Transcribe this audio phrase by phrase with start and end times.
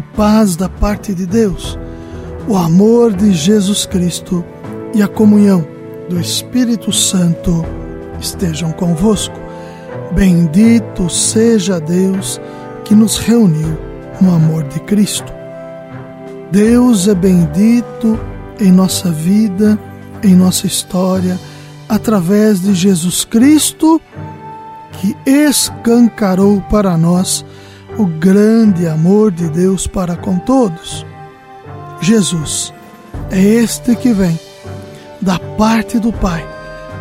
[0.00, 1.78] paz da parte de Deus,
[2.46, 4.44] o amor de Jesus Cristo
[4.94, 5.66] e a comunhão
[6.08, 7.64] do Espírito Santo
[8.20, 9.34] estejam convosco.
[10.12, 12.40] Bendito seja Deus
[12.84, 13.78] que nos reuniu
[14.20, 15.32] no amor de Cristo.
[16.50, 18.18] Deus é bendito
[18.60, 19.78] em nossa vida,
[20.22, 21.38] em nossa história,
[21.88, 24.00] através de Jesus Cristo,
[24.92, 27.44] que escancarou para nós
[28.00, 31.04] o grande amor de Deus para com todos.
[32.00, 32.72] Jesus
[33.30, 34.40] é este que vem
[35.20, 36.42] da parte do Pai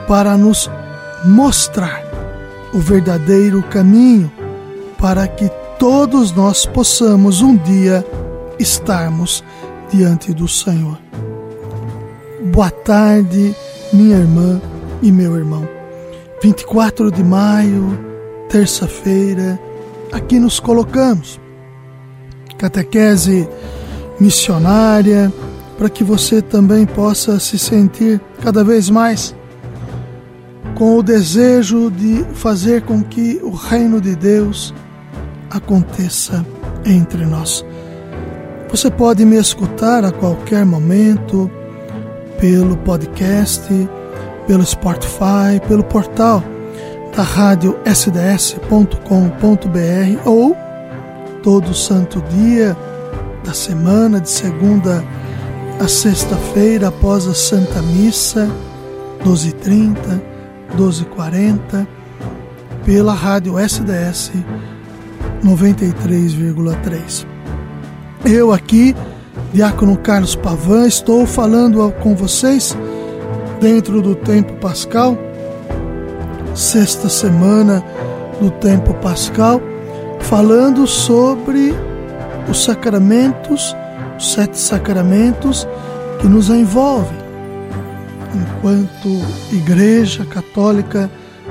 [0.10, 0.70] para nos
[1.24, 2.04] mostrar
[2.74, 4.30] o verdadeiro caminho
[4.98, 8.06] para que todos nós possamos um dia
[8.60, 9.42] estarmos
[9.90, 10.98] diante do Senhor.
[12.52, 13.56] Boa tarde,
[13.94, 14.62] minha irmã
[15.02, 15.66] e meu irmão.
[16.44, 17.98] 24 de maio,
[18.50, 19.58] terça-feira,
[20.12, 21.40] aqui nos colocamos.
[22.58, 23.48] Catequese
[24.20, 25.32] missionária,
[25.78, 29.34] para que você também possa se sentir cada vez mais
[30.76, 34.74] com o desejo de fazer com que o reino de Deus
[35.50, 36.46] aconteça
[36.86, 37.66] entre nós.
[38.70, 41.50] Você pode me escutar a qualquer momento
[42.40, 43.70] pelo podcast,
[44.48, 46.44] pelo Spotify, pelo portal
[47.20, 48.96] da rádio sds.com.br
[50.24, 50.56] ou
[51.44, 52.78] todo santo dia
[53.44, 55.04] da semana, de segunda
[55.82, 58.50] a sexta-feira, após a Santa Missa,
[59.26, 60.22] 12h30,
[60.78, 61.86] 12h40,
[62.86, 64.32] pela rádio SDS
[65.44, 67.28] 93,3.
[68.24, 68.96] Eu aqui,
[69.52, 72.78] Diácono Carlos Pavan, estou falando com vocês
[73.60, 75.18] dentro do tempo pascal
[76.60, 77.82] sexta semana
[78.42, 79.62] do tempo pascal,
[80.20, 81.74] falando sobre
[82.50, 83.74] os sacramentos,
[84.18, 85.66] os sete sacramentos
[86.20, 87.18] que nos envolvem
[88.36, 91.10] enquanto Igreja Católica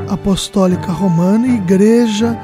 [0.09, 2.39] Apostólica Romana Igreja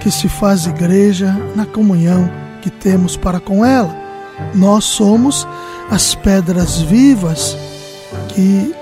[0.00, 2.30] que se faz igreja na comunhão
[2.62, 3.94] que temos para com ela.
[4.54, 5.46] Nós somos
[5.90, 7.58] as pedras vivas
[8.28, 8.74] que,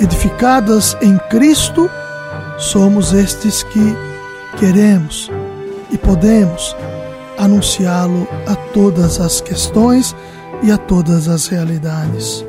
[0.00, 1.88] edificadas em Cristo,
[2.58, 3.96] somos estes que
[4.58, 5.30] queremos
[5.90, 6.76] e podemos
[7.38, 10.14] anunciá-lo a todas as questões
[10.62, 12.44] e a todas as realidades.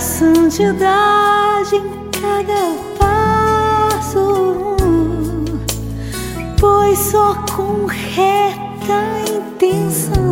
[0.00, 4.76] Santidade em cada passo,
[6.58, 9.00] pois só com reta
[9.30, 10.29] intenção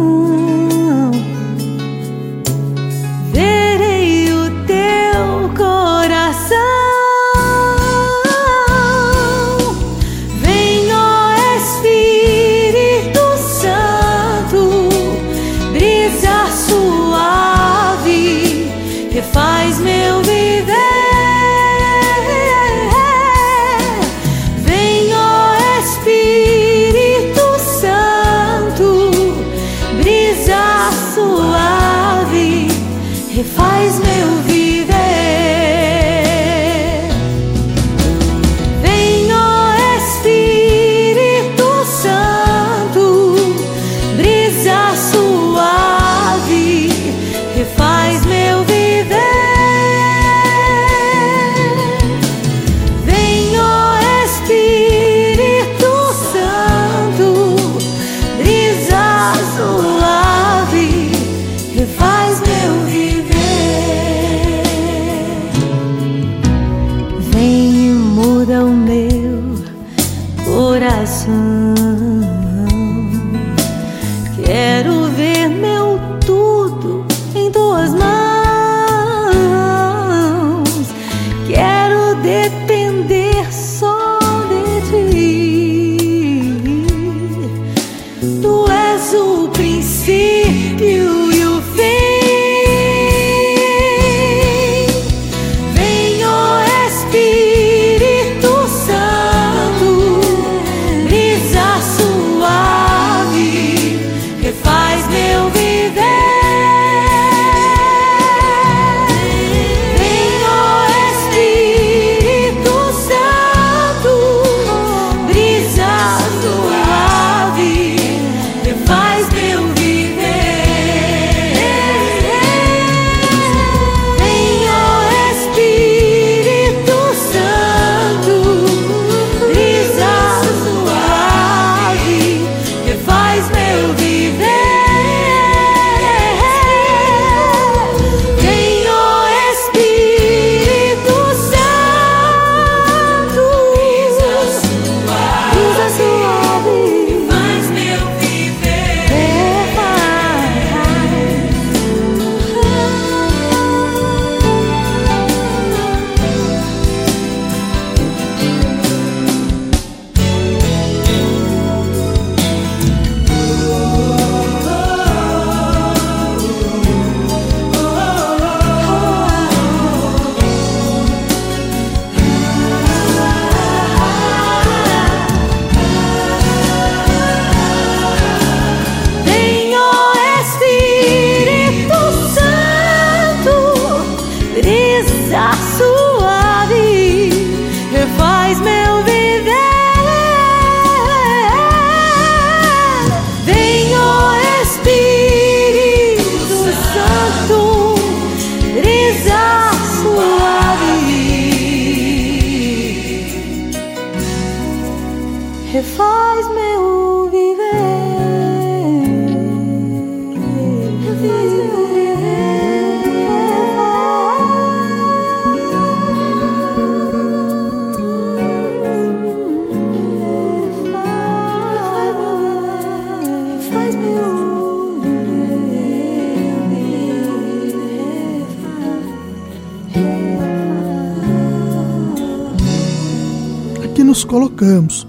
[234.59, 235.07] colocamos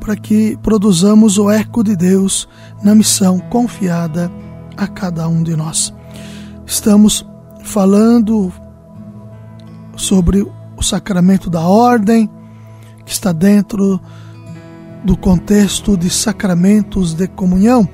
[0.00, 2.48] para que produzamos o eco de Deus
[2.82, 4.30] na missão confiada
[4.76, 5.92] a cada um de nós.
[6.66, 7.26] Estamos
[7.64, 8.52] falando
[9.96, 10.46] sobre
[10.76, 12.30] o sacramento da ordem,
[13.04, 14.00] que está dentro
[15.04, 17.88] do contexto de sacramentos de comunhão.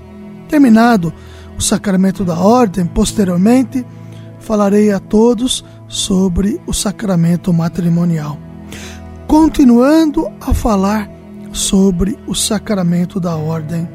[0.48, 1.12] Terminado
[1.56, 3.86] o sacramento da ordem, posteriormente
[4.40, 8.49] falarei a todos sobre o sacramento matrimonial
[9.30, 11.08] continuando a falar
[11.52, 13.88] sobre o sacramento da ordem.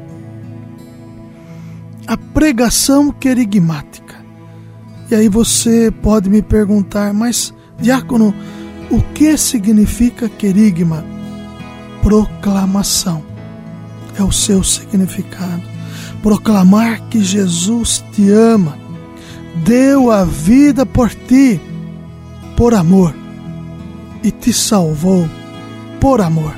[2.06, 4.16] A pregação querigmática.
[5.10, 8.34] E aí você pode me perguntar, mas diácono,
[8.90, 11.04] o que significa querigma?
[12.02, 13.22] Proclamação.
[14.18, 15.64] É o seu significado.
[16.22, 18.78] Proclamar que Jesus te ama,
[19.66, 21.60] deu a vida por ti,
[22.56, 23.25] por amor
[24.26, 25.28] e te salvou
[26.00, 26.52] por amor.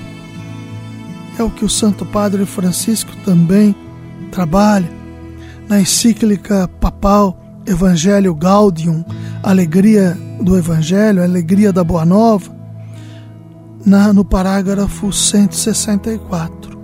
[1.39, 3.77] É o que o Santo Padre Francisco também
[4.33, 4.91] trabalha
[5.69, 9.05] na encíclica papal Evangelho Gaudium,
[9.43, 12.51] Alegria do Evangelho, Alegria da Boa Nova,
[13.85, 16.79] na, no parágrafo 164.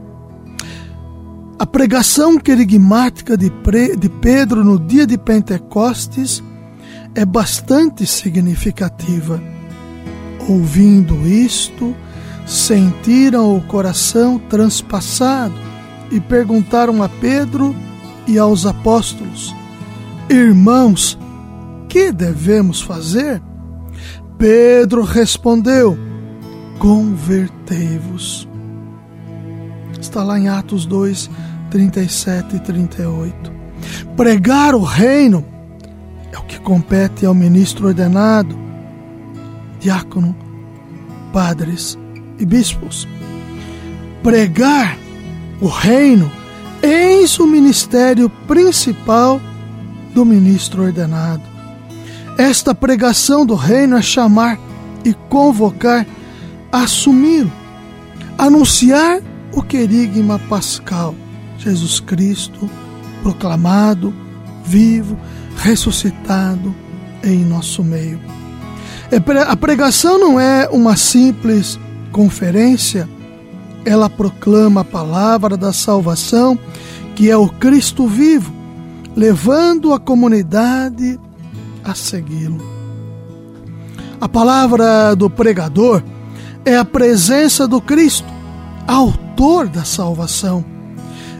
[1.58, 3.50] A pregação querigmática de,
[3.98, 6.44] de Pedro no dia de Pentecostes
[7.14, 9.53] é bastante significativa
[10.48, 11.94] Ouvindo isto,
[12.46, 15.54] sentiram o coração transpassado
[16.10, 17.74] e perguntaram a Pedro
[18.26, 19.54] e aos apóstolos:
[20.28, 21.18] Irmãos,
[21.88, 23.42] que devemos fazer?
[24.36, 25.96] Pedro respondeu:
[26.78, 28.46] Convertei-vos.
[29.98, 31.30] Está lá em Atos 2,
[31.70, 33.52] 37 e 38.
[34.14, 35.44] Pregar o reino
[36.30, 38.64] é o que compete ao ministro ordenado
[39.84, 40.34] diácono,
[41.30, 41.98] padres
[42.38, 43.06] e bispos.
[44.22, 44.98] Pregar
[45.60, 46.32] o reino,
[46.82, 49.38] eis o ministério principal
[50.14, 51.42] do ministro ordenado.
[52.38, 54.58] Esta pregação do reino é chamar
[55.04, 56.06] e convocar
[56.72, 57.52] assumi-lo,
[58.38, 59.20] anunciar
[59.52, 61.14] o querigma pascal,
[61.58, 62.68] Jesus Cristo
[63.22, 64.12] proclamado,
[64.64, 65.16] vivo,
[65.56, 66.74] ressuscitado
[67.22, 68.20] em nosso meio.
[69.14, 71.78] É a pregação não é uma simples
[72.10, 73.08] conferência,
[73.84, 76.58] ela proclama a palavra da salvação,
[77.14, 78.52] que é o Cristo vivo,
[79.14, 81.20] levando a comunidade
[81.84, 82.60] a segui-lo.
[84.20, 86.02] A palavra do pregador
[86.64, 88.26] é a presença do Cristo,
[88.84, 90.64] autor da salvação.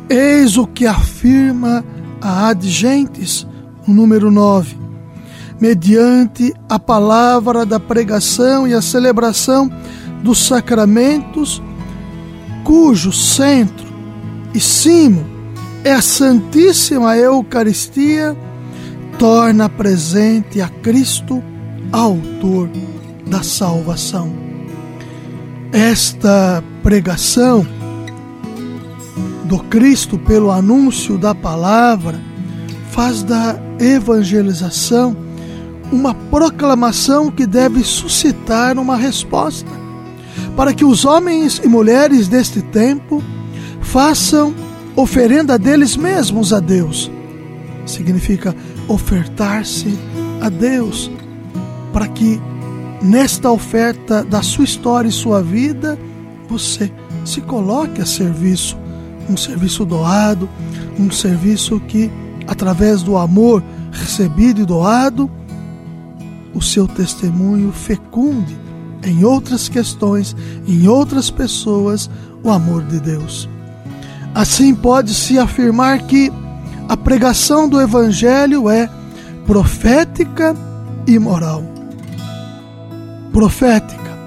[0.08, 1.84] Eis o que afirma
[2.20, 3.44] a Ad Gentes,
[3.84, 4.83] número 9.
[5.60, 9.70] Mediante a palavra da pregação e a celebração
[10.22, 11.62] dos sacramentos,
[12.64, 13.86] cujo centro
[14.52, 15.24] e cimo
[15.84, 18.36] é a Santíssima Eucaristia,
[19.18, 21.42] torna presente a Cristo,
[21.92, 22.68] autor
[23.26, 24.34] da salvação.
[25.72, 27.66] Esta pregação
[29.44, 32.18] do Cristo pelo anúncio da palavra
[32.90, 35.23] faz da evangelização
[35.92, 39.70] uma proclamação que deve suscitar uma resposta,
[40.56, 43.22] para que os homens e mulheres deste tempo
[43.80, 44.54] façam
[44.96, 47.10] oferenda deles mesmos a Deus.
[47.86, 48.54] Significa
[48.88, 49.98] ofertar-se
[50.40, 51.10] a Deus,
[51.92, 52.40] para que
[53.02, 55.98] nesta oferta da sua história e sua vida
[56.48, 56.90] você
[57.24, 58.76] se coloque a serviço,
[59.28, 60.48] um serviço doado,
[60.98, 62.10] um serviço que,
[62.46, 65.30] através do amor recebido e doado,
[66.54, 68.56] o seu testemunho fecunde
[69.02, 70.34] em outras questões,
[70.66, 72.08] em outras pessoas,
[72.42, 73.48] o amor de Deus.
[74.34, 76.32] Assim pode-se afirmar que
[76.88, 78.88] a pregação do Evangelho é
[79.46, 80.56] profética
[81.06, 81.62] e moral.
[83.32, 84.18] Profética,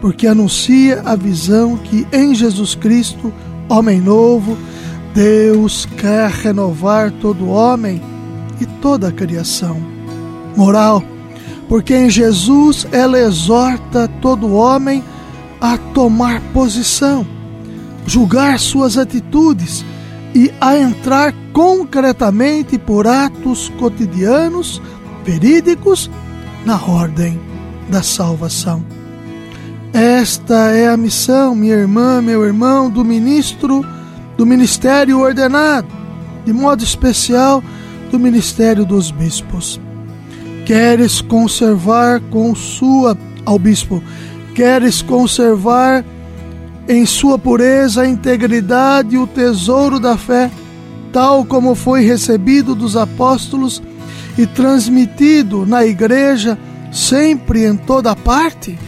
[0.00, 3.32] porque anuncia a visão que em Jesus Cristo,
[3.68, 4.56] homem novo,
[5.14, 8.00] Deus quer renovar todo homem
[8.60, 9.76] e toda a criação.
[10.56, 11.02] Moral,
[11.72, 15.02] porque em Jesus ela exorta todo homem
[15.58, 17.26] a tomar posição
[18.06, 19.82] julgar suas atitudes
[20.34, 24.82] e a entrar concretamente por atos cotidianos,
[25.24, 26.10] verídicos,
[26.66, 27.40] na ordem
[27.88, 28.84] da salvação.
[29.94, 33.82] Esta é a missão, minha irmã, meu irmão, do ministro
[34.36, 35.88] do ministério ordenado,
[36.44, 37.64] de modo especial
[38.10, 39.80] do ministério dos bispos.
[40.64, 44.02] Queres conservar com sua ao bispo,
[44.54, 46.04] queres conservar
[46.88, 50.50] em sua pureza, integridade e o tesouro da fé,
[51.12, 53.82] tal como foi recebido dos apóstolos
[54.36, 56.58] e transmitido na igreja
[56.92, 58.78] sempre em toda parte?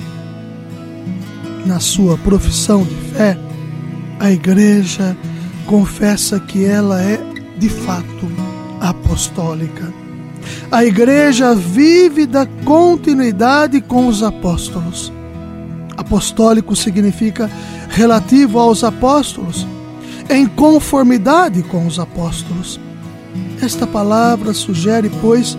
[1.66, 3.38] Na sua profissão de fé,
[4.20, 5.16] a igreja
[5.66, 7.18] confessa que ela é
[7.58, 8.30] de fato
[8.80, 10.03] apostólica.
[10.70, 15.12] A igreja vive da continuidade com os apóstolos.
[15.96, 17.50] Apostólico significa
[17.88, 19.66] relativo aos apóstolos,
[20.28, 22.80] em conformidade com os apóstolos.
[23.62, 25.56] Esta palavra sugere, pois,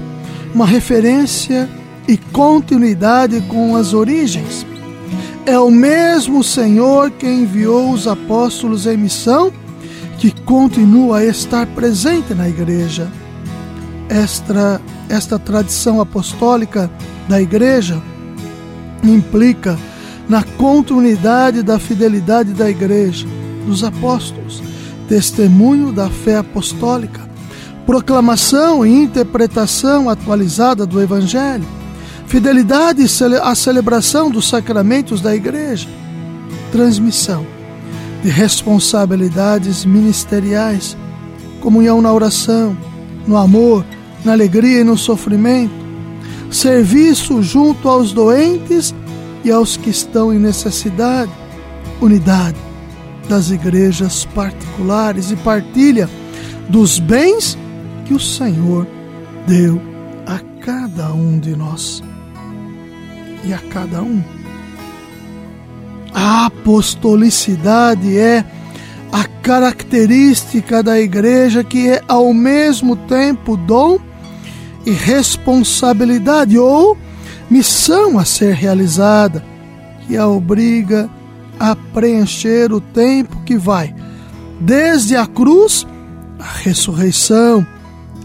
[0.53, 1.69] uma referência
[2.07, 4.65] e continuidade com as origens.
[5.45, 9.51] É o mesmo Senhor que enviou os apóstolos em missão
[10.17, 13.07] que continua a estar presente na igreja.
[14.09, 16.89] Esta, esta tradição apostólica
[17.27, 18.01] da igreja
[19.03, 19.77] implica
[20.27, 23.27] na continuidade da fidelidade da Igreja,
[23.65, 24.61] dos apóstolos,
[25.07, 27.21] testemunho da fé apostólica,
[27.85, 31.65] proclamação e interpretação atualizada do Evangelho,
[32.25, 33.03] fidelidade
[33.43, 35.87] à celebração dos sacramentos da Igreja,
[36.71, 37.45] transmissão
[38.23, 40.97] de responsabilidades ministeriais,
[41.61, 42.75] comunhão na oração,
[43.27, 43.85] no amor,
[44.25, 45.73] na alegria e no sofrimento,
[46.51, 48.93] serviço junto aos doentes
[49.43, 51.31] e aos que estão em necessidade,
[52.01, 52.57] unidade
[53.29, 56.09] das igrejas particulares e partilha
[56.67, 57.57] dos bens
[58.05, 58.87] que o Senhor
[59.47, 59.79] deu
[60.25, 62.03] a cada um de nós.
[63.43, 64.23] E a cada um.
[66.11, 68.43] A apostolicidade é
[69.11, 73.99] a característica da igreja que é ao mesmo tempo dom
[74.85, 76.97] e responsabilidade ou
[77.49, 79.43] missão a ser realizada,
[80.05, 81.09] que a obriga
[81.59, 83.95] a preencher o tempo que vai
[84.59, 85.85] desde a cruz,
[86.39, 87.65] a ressurreição,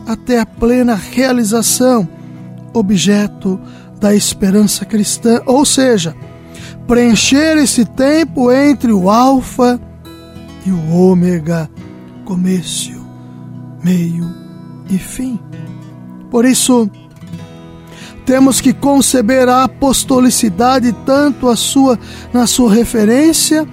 [0.07, 2.09] até a plena realização,
[2.73, 3.61] objeto
[4.00, 6.14] da esperança cristã, ou seja,
[6.87, 9.81] preencher esse tempo entre o Alfa
[10.64, 11.69] e o Ômega,
[12.25, 13.07] começo,
[13.83, 14.31] meio
[14.88, 15.38] e fim.
[16.30, 16.88] Por isso,
[18.25, 21.99] temos que conceber a apostolicidade tanto a sua
[22.32, 23.66] na sua referência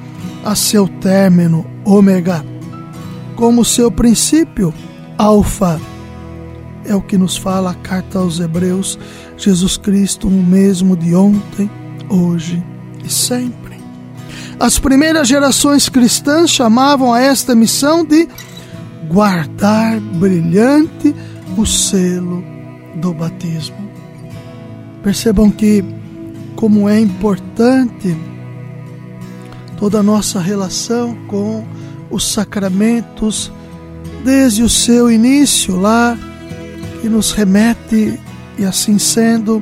[0.43, 2.43] a seu término, ômega,
[3.35, 4.73] como seu princípio,
[5.17, 5.79] alfa.
[6.85, 8.97] É o que nos fala a carta aos Hebreus,
[9.37, 11.69] Jesus Cristo, o mesmo de ontem,
[12.09, 12.63] hoje
[13.03, 13.77] e sempre.
[14.57, 18.27] As primeiras gerações cristãs chamavam a esta missão de
[19.09, 21.13] guardar brilhante
[21.57, 22.43] o selo
[22.95, 23.75] do batismo.
[25.03, 25.83] Percebam que,
[26.55, 28.15] como é importante
[29.77, 31.65] toda a nossa relação com
[32.09, 33.51] os sacramentos,
[34.23, 36.17] desde o seu início lá,
[37.01, 38.19] que nos remete,
[38.57, 39.61] e assim sendo,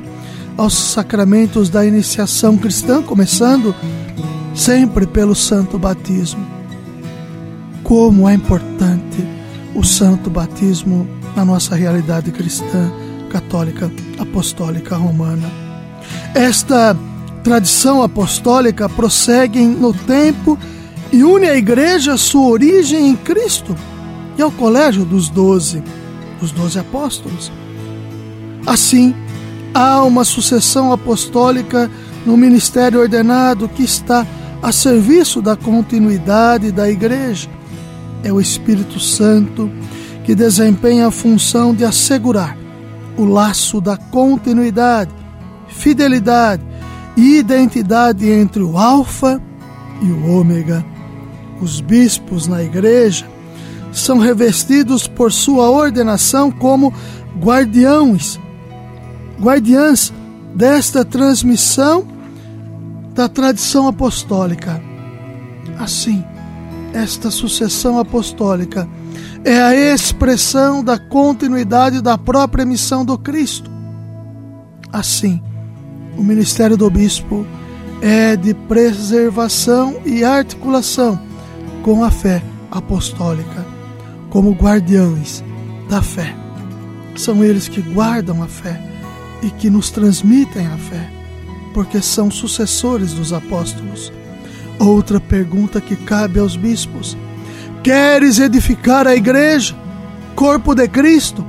[0.56, 3.74] aos sacramentos da iniciação cristã, começando
[4.54, 6.46] sempre pelo santo batismo.
[7.82, 9.35] Como é importante
[9.76, 11.06] o santo batismo
[11.36, 12.90] na nossa realidade cristã,
[13.28, 15.50] católica, apostólica romana.
[16.34, 16.96] Esta
[17.44, 20.58] tradição apostólica prossegue no tempo
[21.12, 23.76] e une a igreja à sua origem em Cristo
[24.38, 25.82] e ao colégio dos doze,
[26.40, 27.52] dos doze apóstolos.
[28.66, 29.14] Assim,
[29.74, 31.90] há uma sucessão apostólica
[32.24, 34.26] no ministério ordenado que está
[34.62, 37.48] a serviço da continuidade da igreja.
[38.26, 39.70] É o Espírito Santo
[40.24, 42.58] que desempenha a função de assegurar
[43.16, 45.14] o laço da continuidade,
[45.68, 46.60] fidelidade
[47.16, 49.40] e identidade entre o Alfa
[50.02, 50.84] e o Ômega.
[51.62, 53.28] Os bispos na igreja
[53.92, 56.92] são revestidos por sua ordenação como
[57.38, 58.40] guardiões,
[59.40, 60.12] guardiãs
[60.52, 62.04] desta transmissão
[63.14, 64.82] da tradição apostólica.
[65.78, 66.24] Assim,
[66.96, 68.88] esta sucessão apostólica
[69.44, 73.70] é a expressão da continuidade da própria missão do Cristo.
[74.90, 75.42] Assim,
[76.16, 77.46] o ministério do bispo
[78.00, 81.20] é de preservação e articulação
[81.82, 83.66] com a fé apostólica,
[84.30, 85.44] como guardiões
[85.90, 86.34] da fé.
[87.14, 88.80] São eles que guardam a fé
[89.42, 91.10] e que nos transmitem a fé,
[91.74, 94.10] porque são sucessores dos apóstolos.
[94.78, 97.16] Outra pergunta que cabe aos bispos:
[97.82, 99.74] Queres edificar a igreja,
[100.34, 101.44] corpo de Cristo,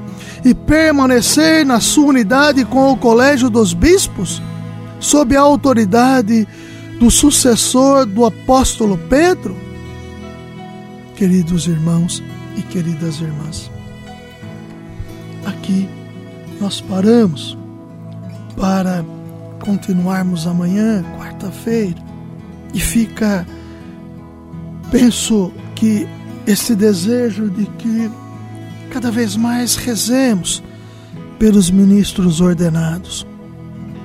[0.46, 4.42] e permanecer na sua unidade com o colégio dos bispos?
[5.00, 6.48] sob a autoridade
[7.00, 9.56] do sucessor do apóstolo Pedro?
[11.16, 12.24] Queridos irmãos
[12.56, 13.72] e queridas irmãs,
[15.46, 15.88] aqui
[16.60, 17.58] nós paramos
[18.56, 19.04] para
[19.60, 22.02] continuarmos amanhã, quarta-feira,
[22.78, 23.44] e fica,
[24.92, 26.08] penso que
[26.46, 28.12] esse desejo de que
[28.92, 30.62] cada vez mais rezemos
[31.40, 33.26] pelos ministros ordenados,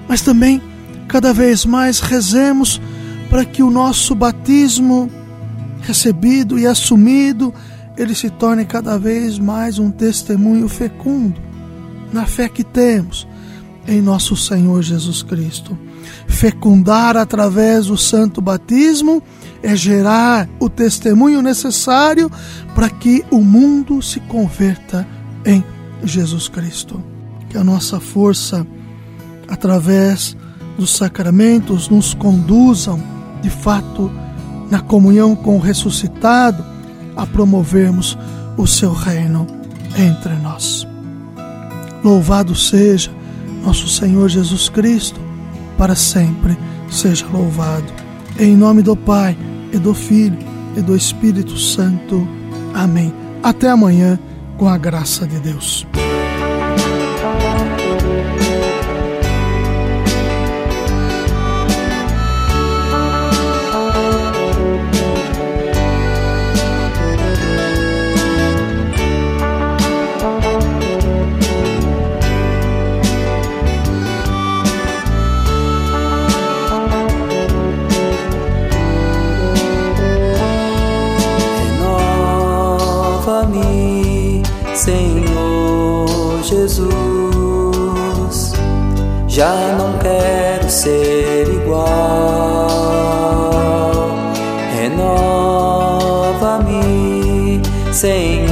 [0.08, 0.62] mas também
[1.06, 2.80] cada vez mais rezemos
[3.28, 5.10] para que o nosso batismo
[5.82, 7.52] recebido e assumido,
[7.94, 11.38] ele se torne cada vez mais um testemunho fecundo
[12.10, 13.28] na fé que temos
[13.86, 15.76] em nosso Senhor Jesus Cristo.
[16.26, 19.22] Fecundar através do santo batismo
[19.62, 22.30] é gerar o testemunho necessário
[22.74, 25.06] para que o mundo se converta
[25.44, 25.64] em
[26.04, 27.02] Jesus Cristo.
[27.48, 28.66] Que a nossa força,
[29.48, 30.36] através
[30.78, 33.02] dos sacramentos nos conduzam,
[33.42, 34.10] de fato,
[34.70, 36.64] na comunhão com o ressuscitado,
[37.14, 38.16] a promovermos
[38.56, 39.46] o seu reino
[39.98, 40.86] entre nós.
[42.02, 43.10] Louvado seja
[43.62, 45.20] nosso Senhor Jesus Cristo,
[45.78, 46.56] para sempre
[46.90, 47.92] seja louvado.
[48.38, 49.36] Em nome do Pai,
[49.72, 50.38] e do Filho,
[50.76, 52.26] e do Espírito Santo.
[52.74, 53.12] Amém.
[53.42, 54.18] Até amanhã,
[54.56, 55.86] com a graça de Deus.
[89.28, 91.86] Já não quero ser igual.
[94.76, 95.22] Renova-me,
[97.92, 98.51] Senhor